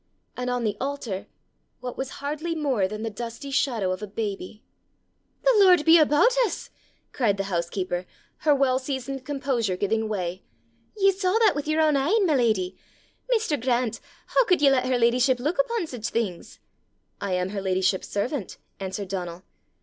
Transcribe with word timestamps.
and 0.35 0.49
on 0.49 0.63
the 0.63 0.75
altar 0.81 1.27
what 1.79 1.95
was 1.95 2.09
hardly 2.25 2.55
more 2.55 2.87
than 2.87 3.03
the 3.03 3.09
dusty 3.11 3.51
shadow 3.51 3.91
of 3.91 4.01
a 4.01 4.07
baby?" 4.07 4.63
"The 5.43 5.53
Lord 5.59 5.85
be 5.85 5.99
aboot 5.99 6.35
us!" 6.43 6.71
cried 7.11 7.37
the 7.37 7.43
housekeeper, 7.53 8.07
her 8.37 8.55
well 8.55 8.79
seasoned 8.79 9.23
composure 9.25 9.77
giving 9.77 10.09
way; 10.09 10.41
"ye 10.97 11.11
saw 11.11 11.33
that 11.37 11.53
wi' 11.55 11.71
yer 11.71 11.81
ain 11.81 11.97
e'en, 11.97 12.25
my 12.25 12.33
leddy! 12.35 12.75
Mr. 13.31 13.61
Grant! 13.61 13.99
hoo 14.29 14.43
could 14.45 14.59
ye 14.63 14.71
lat 14.71 14.87
her 14.87 14.97
leddyship 14.97 15.37
luik 15.37 15.59
upo' 15.59 15.85
sic 15.85 16.05
things!" 16.05 16.57
"I 17.21 17.33
am 17.33 17.49
her 17.49 17.61
ladyship's 17.61 18.07
servant," 18.09 18.57
answered 18.79 19.07
Donal. 19.09 19.43